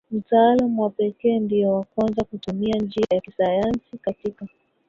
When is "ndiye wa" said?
1.39-1.83